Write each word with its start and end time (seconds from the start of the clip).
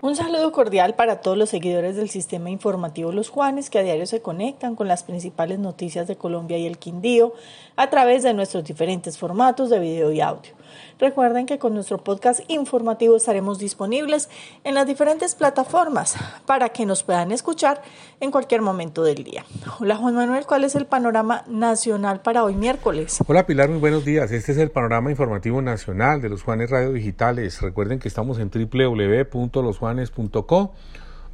Un 0.00 0.14
saludo 0.14 0.52
cordial 0.52 0.94
para 0.94 1.20
todos 1.20 1.36
los 1.36 1.48
seguidores 1.48 1.96
del 1.96 2.08
sistema 2.08 2.50
informativo 2.50 3.10
Los 3.10 3.30
Juanes 3.30 3.68
que 3.68 3.80
a 3.80 3.82
diario 3.82 4.06
se 4.06 4.22
conectan 4.22 4.76
con 4.76 4.86
las 4.86 5.02
principales 5.02 5.58
noticias 5.58 6.06
de 6.06 6.14
Colombia 6.14 6.56
y 6.56 6.66
el 6.66 6.78
Quindío 6.78 7.32
a 7.74 7.90
través 7.90 8.22
de 8.22 8.32
nuestros 8.32 8.62
diferentes 8.62 9.18
formatos 9.18 9.70
de 9.70 9.80
video 9.80 10.12
y 10.12 10.20
audio. 10.20 10.52
Recuerden 10.98 11.46
que 11.46 11.58
con 11.58 11.74
nuestro 11.74 11.98
podcast 11.98 12.40
informativo 12.48 13.16
estaremos 13.16 13.58
disponibles 13.58 14.28
en 14.64 14.74
las 14.74 14.86
diferentes 14.86 15.34
plataformas 15.34 16.16
para 16.46 16.70
que 16.70 16.86
nos 16.86 17.02
puedan 17.02 17.32
escuchar 17.32 17.82
en 18.20 18.30
cualquier 18.30 18.62
momento 18.62 19.02
del 19.02 19.24
día. 19.24 19.44
Hola 19.80 19.96
Juan 19.96 20.14
Manuel, 20.14 20.46
¿cuál 20.46 20.64
es 20.64 20.74
el 20.74 20.86
panorama 20.86 21.44
nacional 21.46 22.20
para 22.20 22.44
hoy 22.44 22.54
miércoles? 22.54 23.18
Hola 23.26 23.46
Pilar, 23.46 23.68
muy 23.68 23.78
buenos 23.78 24.04
días. 24.04 24.30
Este 24.32 24.52
es 24.52 24.58
el 24.58 24.70
panorama 24.70 25.10
informativo 25.10 25.62
nacional 25.62 26.20
de 26.20 26.28
los 26.28 26.42
Juanes 26.42 26.70
Radio 26.70 26.92
Digitales. 26.92 27.60
Recuerden 27.60 27.98
que 27.98 28.08
estamos 28.08 28.38
en 28.38 28.50
www.losjuanes.co 28.50 30.72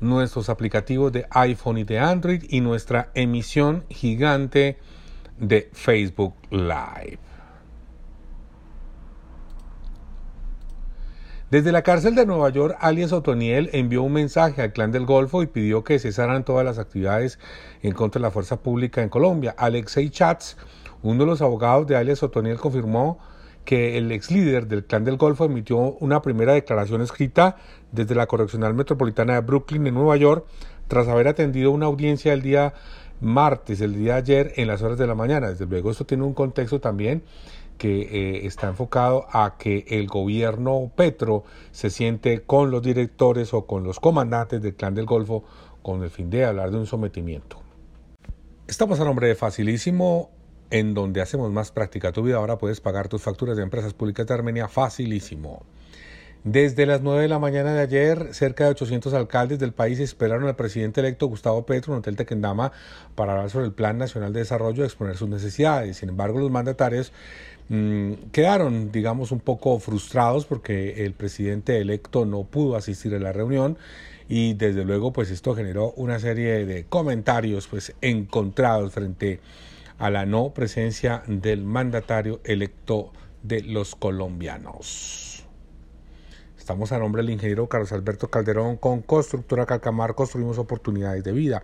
nuestros 0.01 0.49
aplicativos 0.49 1.13
de 1.13 1.27
iPhone 1.31 1.79
y 1.79 1.85
de 1.85 1.99
Android 1.99 2.45
y 2.49 2.61
nuestra 2.61 3.11
emisión 3.15 3.85
gigante 3.89 4.79
de 5.39 5.71
Facebook 5.73 6.35
Live. 6.51 7.19
Desde 11.55 11.71
la 11.71 11.83
cárcel 11.83 12.17
de 12.17 12.27
Nueva 12.27 12.49
York, 12.51 12.77
alias 12.81 13.13
Otoniel 13.13 13.71
envió 13.73 14.03
un 14.03 14.13
mensaje 14.13 14.61
al 14.61 14.73
clan 14.73 14.91
del 14.91 15.07
Golfo 15.07 15.41
y 15.41 15.47
pidió 15.47 15.85
que 15.85 16.01
cesaran 16.01 16.45
todas 16.45 16.65
las 16.65 16.81
actividades 16.81 17.39
en 17.81 17.93
contra 17.93 18.19
de 18.19 18.25
la 18.25 18.33
fuerza 18.33 18.57
pública 18.57 19.05
en 19.05 19.09
Colombia. 19.09 19.55
Alexei 19.57 20.11
Chats, 20.11 20.57
uno 21.05 21.21
de 21.23 21.27
los 21.31 21.43
abogados 21.43 21.87
de 21.87 21.95
alias 21.95 22.25
Otoniel, 22.25 22.57
confirmó 22.57 23.21
que 23.65 23.97
el 23.97 24.11
ex 24.11 24.33
líder 24.33 24.67
del 24.67 24.85
clan 24.85 25.05
del 25.05 25.17
Golfo 25.17 25.45
emitió 25.45 25.79
una 25.79 26.23
primera 26.23 26.55
declaración 26.55 27.03
escrita 27.03 27.55
desde 27.93 28.17
la 28.17 28.27
Correccional 28.27 28.75
Metropolitana 28.75 29.35
de 29.35 29.41
Brooklyn 29.43 29.87
en 29.87 29.95
Nueva 29.95 30.17
York 30.17 30.47
tras 30.89 31.07
haber 31.07 31.29
atendido 31.29 31.71
una 31.71 31.87
audiencia 31.87 32.33
el 32.33 32.43
día 32.43 32.75
martes, 33.21 33.81
el 33.81 33.95
día 33.95 34.15
de 34.15 34.19
ayer, 34.19 34.53
en 34.57 34.67
las 34.67 34.83
horas 34.83 34.99
de 34.99 35.07
la 35.07 35.15
mañana. 35.15 35.51
Desde 35.51 35.67
luego 35.67 35.93
esto 35.93 36.05
tiene 36.05 36.25
un 36.25 36.35
contexto 36.35 36.81
también 36.81 37.23
que 37.79 38.03
eh, 38.03 38.47
está 38.47 38.69
enfocado 38.69 39.27
a 39.31 39.57
que 39.59 39.85
el 39.89 40.07
gobierno 40.07 40.91
Petro 40.95 41.45
se 41.73 41.91
siente 41.91 42.43
con 42.43 42.71
los 42.71 42.83
directores 42.83 43.53
o 43.55 43.67
con 43.67 43.85
los 43.85 44.01
comandantes 44.01 44.63
del 44.63 44.75
clan 44.75 44.95
del 44.95 45.07
Golfo 45.07 45.45
con 45.83 46.03
el 46.03 46.11
fin 46.11 46.31
de 46.31 46.45
hablar 46.45 46.71
de 46.71 46.79
un 46.79 46.87
sometimiento. 46.87 47.61
Estamos 48.67 49.01
a 49.01 49.05
nombre 49.05 49.29
de 49.29 49.35
Facilísimo, 49.35 50.31
en 50.71 50.95
donde 50.95 51.21
hacemos 51.21 51.53
más 51.53 51.71
práctica 51.71 52.13
tu 52.13 52.23
vida. 52.23 52.37
Ahora 52.37 52.59
puedes 52.59 52.81
pagar 52.81 53.09
tus 53.09 53.23
facturas 53.23 53.57
de 53.57 53.63
empresas 53.63 53.93
públicas 53.93 54.27
de 54.27 54.35
Armenia 54.35 54.69
facilísimo. 54.69 55.63
Desde 56.45 56.85
las 56.85 57.01
9 57.01 57.23
de 57.23 57.29
la 57.29 57.39
mañana 57.39 57.73
de 57.73 57.81
ayer, 57.81 58.35
cerca 58.35 58.65
de 58.65 58.71
800 58.71 59.15
alcaldes 59.15 59.59
del 59.59 59.73
país 59.73 59.99
esperaron 59.99 60.47
al 60.47 60.57
presidente 60.57 61.01
electo 61.01 61.27
Gustavo 61.27 61.65
Petro 61.65 61.95
en 61.95 62.01
Hotel 62.01 62.17
Tequendama 62.17 62.71
para 63.15 63.33
hablar 63.33 63.49
sobre 63.49 63.65
el 63.65 63.73
Plan 63.73 63.97
Nacional 63.97 64.35
de 64.35 64.41
Desarrollo 64.41 64.83
y 64.83 64.87
exponer 64.87 65.17
sus 65.17 65.31
necesidades. 65.31 65.97
Sin 65.97 66.11
embargo, 66.11 66.41
los 66.41 66.51
mandatarios 66.51 67.15
quedaron, 67.69 68.93
digamos, 68.93 69.33
un 69.33 69.41
poco 69.41 69.79
frustrados 69.79 70.45
porque 70.45 71.05
el 71.05 71.13
presidente 71.13 71.79
electo 71.79 72.27
no 72.27 72.45
pudo 72.45 72.77
asistir 72.77 73.15
a 73.15 73.19
la 73.19 73.33
reunión 73.33 73.79
y 74.29 74.55
desde 74.55 74.85
luego 74.85 75.13
pues 75.13 75.31
esto 75.31 75.55
generó 75.55 75.93
una 75.97 76.19
serie 76.19 76.67
de 76.67 76.85
comentarios 76.85 77.67
pues 77.67 77.95
encontrados 78.01 78.93
frente 78.93 79.41
a 79.99 80.11
la 80.11 80.27
no 80.27 80.51
presencia 80.51 81.23
del 81.27 81.65
mandatario 81.65 82.41
electo 82.45 83.13
de 83.43 83.63
los 83.63 83.95
colombianos. 83.95 85.34
Estamos 86.65 86.93
a 86.93 86.99
nombre 86.99 87.21
del 87.21 87.31
ingeniero 87.31 87.69
Carlos 87.69 87.93
Alberto 87.93 88.31
Calderón 88.31 88.79
con 88.79 89.03
Constructora 89.03 89.67
Calcamar, 89.67 90.15
construimos 90.15 90.57
oportunidades 90.57 91.23
de 91.23 91.31
vida. 91.33 91.63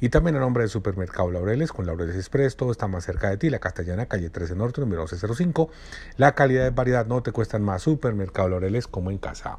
Y 0.00 0.08
también 0.08 0.36
a 0.36 0.40
nombre 0.40 0.62
del 0.62 0.70
Supermercado 0.70 1.30
Laureles 1.30 1.70
con 1.70 1.84
Laureles 1.84 2.16
Express, 2.16 2.56
todo 2.56 2.72
está 2.72 2.88
más 2.88 3.04
cerca 3.04 3.28
de 3.28 3.36
ti, 3.36 3.50
la 3.50 3.58
Castellana, 3.58 4.06
calle 4.06 4.30
13 4.30 4.56
Norte, 4.56 4.80
número 4.80 5.02
1105. 5.02 5.68
La 6.16 6.34
calidad 6.34 6.64
de 6.64 6.70
variedad 6.70 7.04
no 7.04 7.22
te 7.22 7.30
cuestan 7.30 7.62
más, 7.62 7.82
Supermercado 7.82 8.48
Laureles 8.48 8.86
como 8.86 9.10
en 9.10 9.18
casa. 9.18 9.58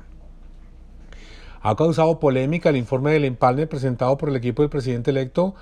Ha 1.61 1.75
causado 1.75 2.19
polémica 2.19 2.69
el 2.69 2.77
informe 2.77 3.11
del 3.11 3.25
empalme 3.25 3.67
presentado 3.67 4.17
por 4.17 4.29
el 4.29 4.37
equipo 4.37 4.63
del 4.63 4.71
presidente 4.71 5.11
electo 5.11 5.53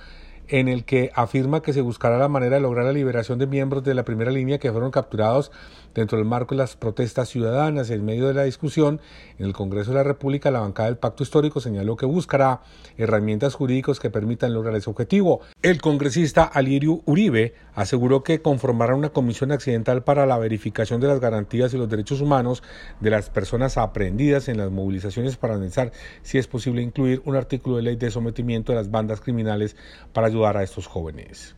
en 0.47 0.67
el 0.67 0.85
que 0.85 1.11
afirma 1.13 1.61
que 1.61 1.73
se 1.73 1.81
buscará 1.81 2.17
la 2.17 2.27
manera 2.27 2.55
de 2.55 2.61
lograr 2.61 2.85
la 2.85 2.93
liberación 2.93 3.39
de 3.39 3.47
miembros 3.47 3.83
de 3.83 3.93
la 3.93 4.05
primera 4.05 4.31
línea 4.31 4.59
que 4.59 4.71
fueron 4.71 4.91
capturados 4.91 5.51
dentro 5.93 6.17
del 6.17 6.27
marco 6.27 6.55
de 6.55 6.59
las 6.59 6.75
protestas 6.75 7.29
ciudadanas. 7.29 7.89
En 7.89 8.05
medio 8.05 8.27
de 8.27 8.33
la 8.33 8.43
discusión 8.43 9.01
en 9.39 9.45
el 9.45 9.53
Congreso 9.53 9.91
de 9.91 9.97
la 9.97 10.03
República, 10.03 10.51
la 10.51 10.59
bancada 10.59 10.89
del 10.89 10.97
Pacto 10.97 11.23
Histórico 11.23 11.59
señaló 11.59 11.97
que 11.97 12.05
buscará 12.05 12.61
herramientas 12.97 13.55
jurídicas 13.55 13.99
que 13.99 14.09
permitan 14.09 14.53
lograr 14.53 14.75
ese 14.75 14.89
objetivo. 14.89 15.41
El 15.61 15.81
congresista 15.81 16.43
Alirio 16.43 17.01
Uribe 17.05 17.55
aseguró 17.75 18.23
que 18.23 18.41
conformará 18.41 18.95
una 18.95 19.09
comisión 19.09 19.51
accidental 19.51 20.03
para 20.03 20.25
la 20.25 20.37
verificación 20.37 21.01
de 21.01 21.07
las 21.07 21.19
garantías 21.19 21.73
y 21.73 21.77
los 21.77 21.89
derechos 21.89 22.21
humanos 22.21 22.63
de 22.99 23.09
las 23.09 23.29
personas 23.29 23.77
aprehendidas 23.77 24.47
en 24.47 24.57
las 24.57 24.71
movilizaciones 24.71 25.35
para 25.35 25.55
analizar 25.55 25.91
si 26.21 26.37
es 26.37 26.47
posible 26.47 26.81
incluir 26.81 27.21
un 27.25 27.35
artículo 27.35 27.77
de 27.77 27.81
ley 27.81 27.95
de 27.95 28.11
sometimiento 28.11 28.71
de 28.71 28.77
las 28.77 28.91
bandas 28.91 29.21
criminales 29.21 29.75
para 30.13 30.27
ayudar 30.27 30.36
a 30.45 30.63
estos 30.63 30.85
jóvenes. 30.85 31.55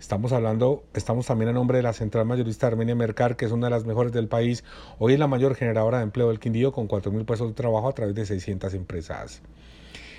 Estamos 0.00 0.32
hablando, 0.32 0.82
estamos 0.92 1.26
también 1.26 1.50
a 1.50 1.52
nombre 1.52 1.76
de 1.76 1.82
la 1.82 1.92
Central 1.92 2.26
Mayorista 2.26 2.66
Armenia 2.66 2.94
Mercar, 2.94 3.36
que 3.36 3.44
es 3.44 3.52
una 3.52 3.68
de 3.68 3.70
las 3.70 3.84
mejores 3.84 4.12
del 4.12 4.28
país. 4.28 4.64
Hoy 4.98 5.12
es 5.12 5.18
la 5.18 5.28
mayor 5.28 5.54
generadora 5.54 5.98
de 5.98 6.04
empleo 6.04 6.28
del 6.28 6.40
Quindío 6.40 6.72
con 6.72 6.88
4.000 6.88 7.24
puestos 7.24 7.48
de 7.48 7.54
trabajo 7.54 7.88
a 7.88 7.92
través 7.92 8.14
de 8.14 8.26
600 8.26 8.74
empresas. 8.74 9.40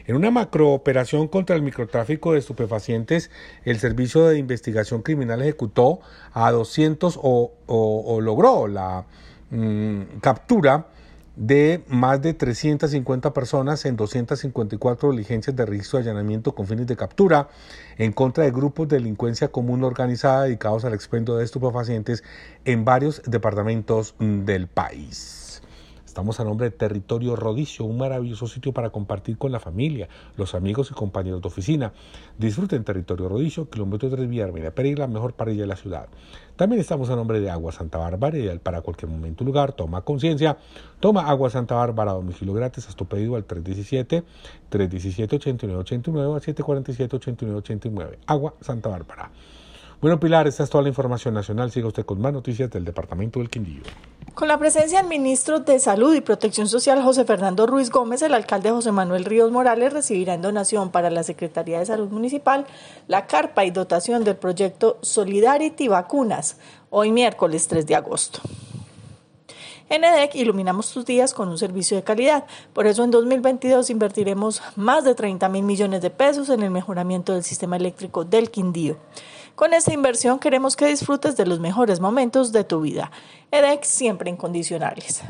En 0.06 0.16
una 0.16 0.32
macrooperación 0.32 1.28
contra 1.28 1.56
el 1.56 1.62
microtráfico 1.62 2.34
de 2.34 2.40
estupefacientes, 2.40 3.32
el 3.66 3.80
Servicio 3.80 4.26
de 4.26 4.38
Investigación 4.38 5.02
Criminal 5.02 5.42
ejecutó 5.42 6.00
a 6.34 6.52
200 6.52 7.20
o, 7.22 8.20
logró 8.22 8.68
la 8.68 9.06
mm, 9.52 10.20
captura 10.22 10.88
de 11.40 11.86
más 11.88 12.22
de 12.22 12.34
350 12.34 13.32
personas 13.32 13.86
en 13.86 13.96
254 13.96 15.12
diligencias 15.12 15.56
de 15.56 15.66
registro 15.66 15.98
de 15.98 16.10
allanamiento 16.10 16.54
con 16.54 16.68
fines 16.68 16.86
de 16.86 16.98
captura 16.98 17.48
en 17.98 18.12
contra 18.12 18.44
de 18.44 18.52
grupos 18.52 18.90
de 18.90 18.98
delincuencia 18.98 19.48
común 19.48 19.86
organizada 19.86 20.44
dedicados 20.44 20.84
al 20.84 20.94
expendio 20.94 21.38
de 21.38 21.46
estupefacientes 21.46 22.26
en 22.66 22.84
varios 22.84 23.22
departamentos 23.26 24.16
del 24.20 24.68
país. 24.68 25.62
Estamos 26.20 26.42
a 26.42 26.44
nombre 26.44 26.70
de 26.70 26.76
Territorio 26.76 27.38
Rodicio, 27.38 27.86
un 27.86 27.98
maravilloso 27.98 28.46
sitio 28.46 28.74
para 28.74 28.90
compartir 28.90 29.38
con 29.38 29.54
la 29.54 29.60
familia, 29.62 30.10
los 30.36 30.54
amigos 30.54 30.92
y 30.92 30.94
compañeros 30.94 31.42
de 31.42 31.48
oficina. 31.48 31.94
Disfruten 32.38 32.84
Territorio 32.84 33.30
Rodicio, 33.30 33.70
kilómetro 33.70 34.10
3 34.10 34.28
Vía 34.28 34.44
Armenia 34.44 34.76
Pereira, 34.76 35.08
mejor 35.08 35.32
parrilla 35.32 35.62
de 35.62 35.68
la 35.68 35.78
ciudad. 35.78 36.10
También 36.58 36.82
estamos 36.82 37.10
a 37.10 37.16
nombre 37.16 37.40
de 37.40 37.50
Agua 37.50 37.72
Santa 37.72 38.00
Bárbara, 38.00 38.38
ideal 38.38 38.60
para 38.60 38.82
cualquier 38.82 39.10
momento 39.10 39.46
y 39.46 39.48
lugar. 39.48 39.72
Toma 39.72 40.02
conciencia, 40.02 40.58
toma 41.00 41.22
Agua 41.22 41.50
Santa 41.52 41.76
Bárbara 41.76 42.12
domicilio 42.12 42.54
gratis, 42.54 42.90
haz 42.90 42.98
tu 42.98 43.06
pedido 43.06 43.38
al 43.38 43.46
317 43.46 44.26
317 44.68 45.36
8989 45.38 46.36
a 46.36 46.40
747 46.42 47.16
8989. 47.16 48.20
Agua 48.28 48.56
Santa 48.60 48.90
Bárbara. 48.90 49.32
Bueno, 50.02 50.18
Pilar, 50.18 50.48
esta 50.48 50.64
es 50.64 50.70
toda 50.70 50.82
la 50.82 50.88
información 50.88 51.34
nacional. 51.34 51.72
Siga 51.72 51.88
usted 51.88 52.06
con 52.06 52.22
más 52.22 52.32
noticias 52.32 52.70
del 52.70 52.86
Departamento 52.86 53.40
del 53.40 53.50
Quindío. 53.50 53.82
Con 54.34 54.48
la 54.48 54.58
presencia 54.58 55.00
del 55.00 55.10
ministro 55.10 55.60
de 55.60 55.78
Salud 55.78 56.16
y 56.16 56.22
Protección 56.22 56.70
Social, 56.70 57.04
José 57.04 57.26
Fernando 57.26 57.68
Ruiz 57.68 57.90
Gómez, 57.90 58.22
el 58.22 58.34
alcalde 58.34 58.72
José 58.72 58.94
Manuel 58.94 59.26
Ríos 59.26 59.52
Morales 59.52 59.92
recibirá 59.92 60.36
en 60.36 60.42
donación 60.42 60.92
para 60.92 61.10
la 61.10 61.24
Secretaría 61.24 61.80
de 61.80 61.86
Salud 61.86 62.08
Municipal 62.08 62.66
la 63.10 63.28
carpa 63.28 63.66
y 63.66 63.72
dotación 63.72 64.24
del 64.24 64.38
proyecto 64.38 65.00
Solidarity 65.02 65.90
Vacunas, 65.90 66.56
hoy 66.90 67.12
miércoles 67.12 67.68
3 67.68 67.86
de 67.86 67.96
agosto. 67.96 68.40
En 69.90 70.04
EDEC 70.04 70.36
iluminamos 70.36 70.94
tus 70.94 71.04
días 71.04 71.34
con 71.34 71.50
un 71.50 71.58
servicio 71.58 71.98
de 71.98 72.04
calidad. 72.04 72.46
Por 72.74 72.86
eso 72.86 73.04
en 73.04 73.12
2022 73.12 73.90
invertiremos 73.90 74.62
más 74.76 75.04
de 75.04 75.16
30 75.16 75.50
mil 75.50 75.64
millones 75.64 76.02
de 76.02 76.12
pesos 76.12 76.50
en 76.50 76.62
el 76.62 76.70
mejoramiento 76.70 77.34
del 77.34 77.44
sistema 77.44 77.76
eléctrico 77.76 78.24
del 78.24 78.52
Quindío. 78.52 78.98
Con 79.60 79.74
esta 79.74 79.94
inversión 79.94 80.40
queremos 80.40 80.78
que 80.78 80.86
disfrutes 80.86 81.36
de 81.36 81.46
los 81.46 81.60
mejores 81.60 82.00
momentos 82.00 82.54
de 82.54 82.64
tu 82.64 82.80
vida. 82.80 83.12
EDEX 83.52 83.90
siempre 83.90 84.30
incondicionales. 84.30 85.22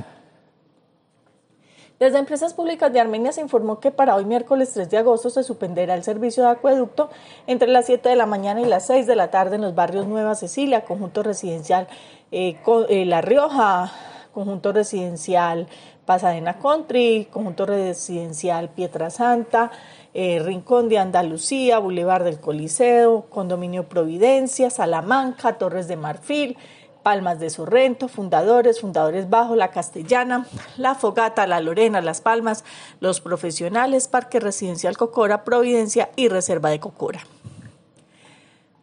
Desde 1.98 2.20
Empresas 2.20 2.54
Públicas 2.54 2.94
de 2.94 3.00
Armenia 3.00 3.32
se 3.32 3.42
informó 3.42 3.80
que 3.80 3.90
para 3.90 4.16
hoy 4.16 4.26
miércoles 4.26 4.72
3 4.76 4.88
de 4.88 4.98
agosto 5.00 5.32
se 5.32 5.42
suspenderá 5.42 5.96
el 5.96 6.04
servicio 6.04 6.44
de 6.44 6.50
acueducto 6.50 7.10
entre 7.48 7.70
las 7.70 7.88
7 7.88 8.08
de 8.08 8.16
la 8.16 8.28
mañana 8.28 8.62
y 8.62 8.66
las 8.66 8.86
6 8.86 9.08
de 9.08 9.16
la 9.16 9.32
tarde 9.32 9.56
en 9.56 9.64
los 9.64 9.74
barrios 9.74 10.06
Nueva 10.06 10.36
Cecilia, 10.36 10.86
conjunto 10.86 11.24
residencial 11.24 11.88
eh, 12.32 12.56
eh, 12.90 13.06
La 13.06 13.22
Rioja, 13.22 13.92
conjunto 14.32 14.72
residencial 14.72 15.68
Pasadena 16.06 16.60
Country, 16.60 17.28
conjunto 17.32 17.66
residencial 17.66 18.70
Pietra 18.70 19.10
Santa, 19.10 19.72
eh, 20.14 20.40
Rincón 20.44 20.90
de 20.90 20.98
Andalucía, 20.98 21.80
Boulevard 21.80 22.24
del 22.24 22.40
Coliseo, 22.40 23.26
Condominio 23.30 23.88
Providencia, 23.88 24.70
Salamanca, 24.70 25.58
Torres 25.58 25.88
de 25.88 25.98
Marfil, 25.98 26.58
Palmas 27.04 27.40
de 27.40 27.50
Sorrento, 27.50 28.08
Fundadores, 28.08 28.82
Fundadores 28.82 29.30
Bajo, 29.30 29.56
La 29.56 29.72
Castellana, 29.72 30.46
La 30.78 30.96
Fogata, 30.96 31.48
La 31.48 31.60
Lorena, 31.60 32.02
Las 32.02 32.22
Palmas, 32.22 32.64
Los 33.00 33.22
Profesionales, 33.22 34.08
Parque 34.08 34.40
Residencial 34.40 34.98
Cocora, 34.98 35.44
Providencia 35.44 36.10
y 36.16 36.28
Reserva 36.28 36.70
de 36.70 36.80
Cocora. 36.80 37.22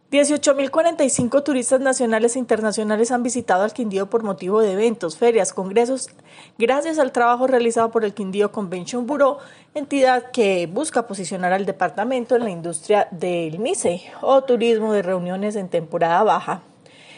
18.045 0.09 1.43
turistas 1.43 1.81
nacionales 1.81 2.37
e 2.37 2.39
internacionales 2.39 3.11
han 3.11 3.23
visitado 3.23 3.63
al 3.63 3.73
Quindío 3.73 4.09
por 4.09 4.23
motivo 4.23 4.61
de 4.61 4.71
eventos, 4.71 5.17
ferias, 5.17 5.51
congresos, 5.51 6.09
gracias 6.57 6.97
al 6.97 7.11
trabajo 7.11 7.45
realizado 7.45 7.91
por 7.91 8.05
el 8.05 8.13
Quindío 8.13 8.53
Convention 8.53 9.05
Bureau, 9.05 9.39
entidad 9.75 10.31
que 10.31 10.65
busca 10.71 11.07
posicionar 11.07 11.51
al 11.51 11.65
departamento 11.65 12.37
en 12.37 12.45
la 12.45 12.51
industria 12.51 13.09
del 13.11 13.59
MICE 13.59 14.01
o 14.21 14.41
turismo 14.45 14.93
de 14.93 15.01
reuniones 15.01 15.57
en 15.57 15.67
temporada 15.67 16.23
baja. 16.23 16.61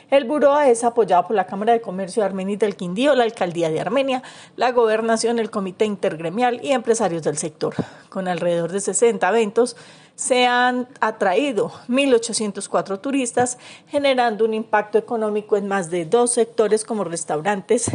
El 0.10 0.26
buró 0.26 0.60
es 0.60 0.84
apoyado 0.84 1.28
por 1.28 1.36
la 1.36 1.46
Cámara 1.46 1.74
de 1.74 1.82
Comercio 1.82 2.24
Armenia 2.24 2.58
del 2.58 2.76
Quindío, 2.76 3.14
la 3.14 3.26
Alcaldía 3.26 3.70
de 3.70 3.80
Armenia, 3.80 4.24
la 4.56 4.72
Gobernación, 4.72 5.38
el 5.38 5.52
Comité 5.52 5.86
Intergremial 5.86 6.60
y 6.64 6.72
empresarios 6.72 7.22
del 7.22 7.38
sector. 7.38 7.76
Con 8.10 8.28
alrededor 8.28 8.72
de 8.72 8.80
60 8.80 9.30
eventos, 9.30 9.76
se 10.16 10.48
han 10.48 10.88
atraído 11.00 11.70
1.804 11.88 13.00
turistas, 13.00 13.60
generando 13.88 14.46
un 14.46 14.56
impacto 14.56 14.98
económico 14.98 15.58
en 15.58 15.68
más 15.68 15.92
de 15.92 16.06
dos 16.06 16.32
sectores 16.32 16.84
como 16.84 17.04
restaurantes, 17.04 17.92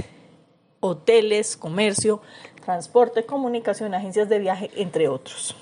hoteles, 0.78 1.56
comercio, 1.56 2.20
transporte, 2.64 3.26
comunicación, 3.26 3.93
agencias 3.93 4.28
de 4.28 4.38
viaje, 4.38 4.70
entre 4.76 5.08
otros. 5.08 5.56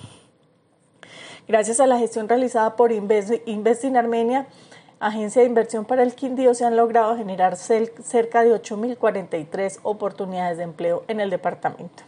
Gracias 1.48 1.80
a 1.80 1.86
la 1.86 1.98
gestión 1.98 2.28
realizada 2.28 2.76
por 2.76 2.92
Invest, 2.92 3.44
in 3.46 3.96
Armenia, 3.96 4.46
Agencia 5.02 5.42
de 5.42 5.48
Inversión 5.48 5.84
para 5.84 6.04
el 6.04 6.14
Quindío 6.14 6.54
se 6.54 6.64
han 6.64 6.76
logrado 6.76 7.16
generar 7.16 7.56
cerca 7.56 8.44
de 8.44 8.54
8.043 8.54 9.80
oportunidades 9.82 10.58
de 10.58 10.62
empleo 10.62 11.02
en 11.08 11.18
el 11.18 11.28
departamento. 11.28 12.04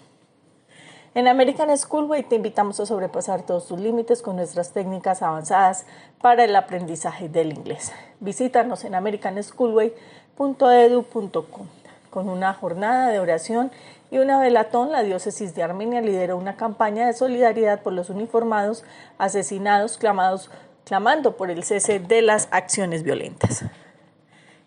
En 1.13 1.27
American 1.27 1.77
Schoolway 1.77 2.23
te 2.23 2.37
invitamos 2.37 2.79
a 2.79 2.87
sobrepasar 2.87 3.43
todos 3.43 3.67
tus 3.67 3.81
límites 3.81 4.23
con 4.23 4.37
nuestras 4.37 4.71
técnicas 4.71 5.23
avanzadas 5.23 5.87
para 6.23 6.45
el 6.45 6.55
aprendizaje 6.55 7.29
del 7.29 7.53
inglés. 7.53 7.91
Visítanos 8.21 8.85
en 8.85 8.95
americanschoolway.edu.com. 8.95 11.67
Con 12.11 12.29
una 12.29 12.55
jornada 12.55 13.09
de 13.09 13.19
oración 13.19 13.73
y 14.13 14.19
una 14.19 14.39
velatón, 14.39 14.93
la 14.93 15.03
diócesis 15.03 15.57
de 15.57 15.65
Armenia 15.65 16.01
lideró 16.01 16.37
una 16.37 16.57
campaña 16.57 17.09
de 17.09 17.15
solidaridad 17.15 17.83
por 17.83 17.93
los 17.93 18.09
uniformados 18.09 18.85
asesinados, 19.19 19.99
clamados 19.99 20.49
clamando 20.85 21.37
por 21.37 21.51
el 21.51 21.65
cese 21.65 21.99
de 21.99 22.23
las 22.23 22.49
acciones 22.51 23.03
violentas. 23.03 23.65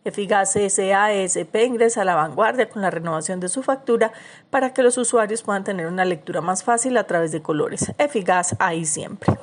Eficaz 0.03 0.53
SASP 0.53 1.55
ingresa 1.65 2.01
a 2.01 2.05
la 2.05 2.15
vanguardia 2.15 2.69
con 2.69 2.81
la 2.81 2.89
renovación 2.89 3.39
de 3.39 3.49
su 3.49 3.61
factura 3.61 4.13
para 4.49 4.73
que 4.73 4.81
los 4.81 4.97
usuarios 4.97 5.43
puedan 5.43 5.65
tener 5.65 5.87
una 5.87 6.05
lectura 6.05 6.39
más 6.39 6.63
fácil 6.63 6.95
a 6.97 7.03
través 7.03 7.31
de 7.31 7.41
colores. 7.41 7.91
Eficaz 7.97 8.55
ahí 8.59 8.85
siempre. 8.85 9.37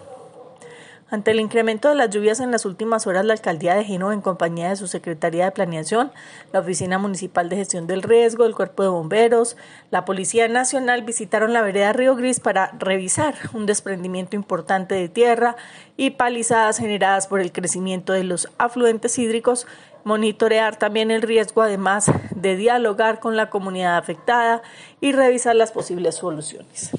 Ante 1.14 1.31
el 1.31 1.38
incremento 1.38 1.88
de 1.88 1.94
las 1.94 2.11
lluvias 2.11 2.40
en 2.40 2.50
las 2.50 2.64
últimas 2.64 3.06
horas, 3.06 3.25
la 3.25 3.34
alcaldía 3.34 3.76
de 3.76 3.84
Génova, 3.84 4.12
en 4.12 4.20
compañía 4.20 4.70
de 4.70 4.75
su 4.75 4.88
Secretaría 4.88 5.44
de 5.44 5.52
Planeación, 5.52 6.11
la 6.52 6.58
Oficina 6.58 6.99
Municipal 6.99 7.49
de 7.49 7.55
Gestión 7.55 7.87
del 7.87 8.02
Riesgo, 8.02 8.46
el 8.46 8.56
Cuerpo 8.56 8.82
de 8.82 8.88
Bomberos, 8.88 9.56
la 9.93 10.05
Policía 10.05 10.49
Nacional, 10.49 11.02
visitaron 11.02 11.52
la 11.52 11.62
vereda 11.62 11.93
Río 11.93 12.16
Gris 12.16 12.40
para 12.40 12.72
revisar 12.81 13.37
un 13.52 13.64
desprendimiento 13.64 14.34
importante 14.34 14.96
de 14.96 15.08
tierra 15.08 15.55
y 15.96 16.11
palizadas 16.11 16.78
generadas 16.78 17.28
por 17.28 17.38
el 17.38 17.52
crecimiento 17.52 18.12
de 18.12 18.25
los 18.25 18.49
afluentes 18.58 19.17
hídricos, 19.17 19.69
monitorear 20.02 20.81
también 20.81 21.12
el 21.12 21.22
riesgo, 21.22 21.62
además 21.62 22.10
de 22.34 22.56
dialogar 22.56 23.20
con 23.20 23.37
la 23.37 23.50
comunidad 23.50 23.99
afectada 23.99 24.62
y 25.00 25.12
revisar 25.12 25.55
las 25.55 25.70
posibles 25.70 26.17
soluciones. 26.17 26.90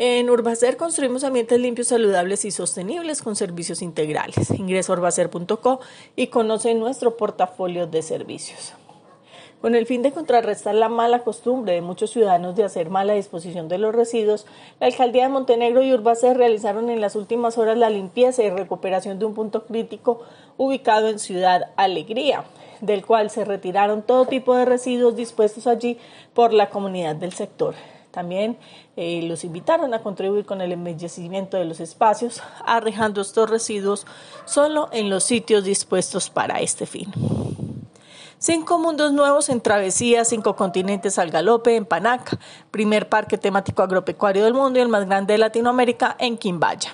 En 0.00 0.30
Urbacer 0.30 0.76
construimos 0.76 1.24
ambientes 1.24 1.58
limpios, 1.58 1.88
saludables 1.88 2.44
y 2.44 2.52
sostenibles 2.52 3.20
con 3.20 3.34
servicios 3.34 3.82
integrales. 3.82 4.48
Ingresa 4.52 4.92
a 4.92 4.96
urbacer.co 4.96 5.80
y 6.14 6.28
conoce 6.28 6.72
nuestro 6.74 7.16
portafolio 7.16 7.88
de 7.88 8.02
servicios. 8.02 8.74
Con 9.60 9.74
el 9.74 9.86
fin 9.86 10.02
de 10.02 10.12
contrarrestar 10.12 10.76
la 10.76 10.88
mala 10.88 11.24
costumbre 11.24 11.72
de 11.72 11.80
muchos 11.80 12.10
ciudadanos 12.10 12.54
de 12.54 12.62
hacer 12.62 12.90
mala 12.90 13.14
disposición 13.14 13.66
de 13.66 13.78
los 13.78 13.92
residuos, 13.92 14.46
la 14.78 14.86
alcaldía 14.86 15.24
de 15.24 15.30
Montenegro 15.30 15.82
y 15.82 15.92
Urbacer 15.92 16.36
realizaron 16.36 16.90
en 16.90 17.00
las 17.00 17.16
últimas 17.16 17.58
horas 17.58 17.76
la 17.76 17.90
limpieza 17.90 18.44
y 18.44 18.50
recuperación 18.50 19.18
de 19.18 19.24
un 19.24 19.34
punto 19.34 19.66
crítico 19.66 20.20
ubicado 20.58 21.08
en 21.08 21.18
Ciudad 21.18 21.72
Alegría, 21.74 22.44
del 22.80 23.04
cual 23.04 23.30
se 23.30 23.44
retiraron 23.44 24.02
todo 24.02 24.26
tipo 24.26 24.54
de 24.54 24.64
residuos 24.64 25.16
dispuestos 25.16 25.66
allí 25.66 25.98
por 26.34 26.52
la 26.52 26.70
comunidad 26.70 27.16
del 27.16 27.32
sector. 27.32 27.74
También 28.10 28.58
eh, 28.96 29.22
los 29.22 29.44
invitaron 29.44 29.92
a 29.94 30.02
contribuir 30.02 30.44
con 30.44 30.60
el 30.60 30.72
embellecimiento 30.72 31.56
de 31.56 31.64
los 31.64 31.80
espacios, 31.80 32.42
arrejando 32.64 33.20
estos 33.20 33.50
residuos 33.50 34.06
solo 34.44 34.88
en 34.92 35.10
los 35.10 35.24
sitios 35.24 35.64
dispuestos 35.64 36.30
para 36.30 36.60
este 36.60 36.86
fin. 36.86 37.12
Cinco 38.40 38.78
mundos 38.78 39.12
nuevos 39.12 39.48
en 39.48 39.60
travesía, 39.60 40.24
cinco 40.24 40.54
continentes 40.54 41.18
al 41.18 41.30
galope 41.30 41.74
en 41.74 41.84
Panaca, 41.84 42.38
primer 42.70 43.08
parque 43.08 43.36
temático 43.36 43.82
agropecuario 43.82 44.44
del 44.44 44.54
mundo 44.54 44.78
y 44.78 44.82
el 44.82 44.88
más 44.88 45.06
grande 45.06 45.34
de 45.34 45.38
Latinoamérica 45.38 46.16
en 46.20 46.38
Quimbaya. 46.38 46.92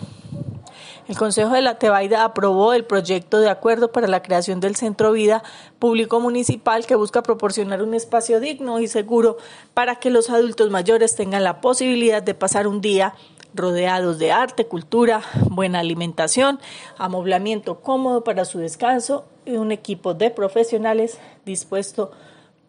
El 1.06 1.18
Consejo 1.18 1.52
de 1.52 1.60
la 1.60 1.78
Tebaida 1.78 2.24
aprobó 2.24 2.72
el 2.72 2.86
proyecto 2.86 3.40
de 3.40 3.50
acuerdo 3.50 3.92
para 3.92 4.08
la 4.08 4.22
creación 4.22 4.60
del 4.60 4.74
Centro 4.74 5.12
Vida 5.12 5.42
Público 5.78 6.18
Municipal 6.18 6.86
que 6.86 6.94
busca 6.94 7.22
proporcionar 7.22 7.82
un 7.82 7.92
espacio 7.92 8.40
digno 8.40 8.80
y 8.80 8.88
seguro 8.88 9.36
para 9.74 9.96
que 9.96 10.08
los 10.08 10.30
adultos 10.30 10.70
mayores 10.70 11.14
tengan 11.14 11.44
la 11.44 11.60
posibilidad 11.60 12.22
de 12.22 12.34
pasar 12.34 12.66
un 12.66 12.80
día 12.80 13.14
rodeados 13.54 14.18
de 14.18 14.32
arte, 14.32 14.66
cultura, 14.66 15.22
buena 15.50 15.80
alimentación, 15.80 16.58
amoblamiento 16.96 17.80
cómodo 17.80 18.24
para 18.24 18.46
su 18.46 18.58
descanso 18.58 19.26
y 19.44 19.56
un 19.56 19.72
equipo 19.72 20.14
de 20.14 20.30
profesionales 20.30 21.18
dispuesto 21.44 22.12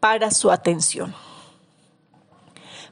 para 0.02 0.30
su 0.32 0.52
atención. 0.52 1.16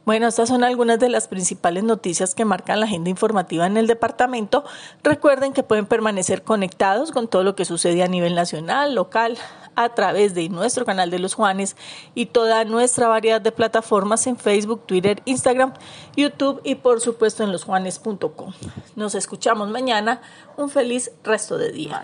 Bueno, 0.06 0.28
estas 0.28 0.50
son 0.50 0.66
algunas 0.66 1.00
de 1.00 1.08
las 1.08 1.30
principales 1.30 1.84
noticias 1.84 2.36
que 2.36 2.44
marcan 2.44 2.80
la 2.80 2.86
agenda 2.86 3.10
informativa 3.10 3.66
en 3.66 3.78
el 3.78 3.88
departamento. 3.88 4.66
Recuerden 5.02 5.54
que 5.54 5.64
pueden 5.64 5.86
permanecer 5.86 6.44
conectados 6.44 7.12
con 7.12 7.30
todo 7.30 7.44
lo 7.44 7.56
que 7.56 7.64
sucede 7.64 8.04
a 8.04 8.08
nivel 8.08 8.36
nacional, 8.36 8.96
local, 8.96 9.38
a 9.76 9.90
través 9.96 10.34
de 10.34 10.50
nuestro 10.50 10.86
canal 10.86 11.10
de 11.10 11.20
los 11.20 11.36
Juanes 11.36 11.78
y 12.16 12.28
toda 12.28 12.66
nuestra 12.66 13.08
variedad 13.08 13.40
de 13.40 13.54
plataformas 13.54 14.28
en 14.28 14.38
Facebook, 14.38 14.86
Twitter, 14.86 15.22
Instagram, 15.26 15.74
YouTube 16.18 16.60
y 16.64 16.76
por 16.76 17.00
supuesto 17.00 17.44
en 17.44 17.52
losjuanes.com. 17.52 18.54
Nos 18.96 19.16
escuchamos 19.16 19.70
mañana. 19.70 20.22
Un 20.58 20.70
feliz 20.70 21.12
resto 21.24 21.58
de 21.58 21.72
día. 21.72 22.04